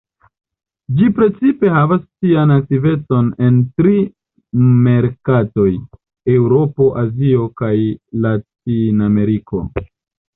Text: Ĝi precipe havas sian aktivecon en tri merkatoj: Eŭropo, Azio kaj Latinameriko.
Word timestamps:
Ĝi 0.99 1.07
precipe 1.17 1.69
havas 1.73 1.99
sian 2.05 2.53
aktivecon 2.55 3.27
en 3.47 3.59
tri 3.81 3.93
merkatoj: 4.87 5.67
Eŭropo, 6.37 6.87
Azio 7.03 7.43
kaj 7.63 7.73
Latinameriko. 8.25 9.63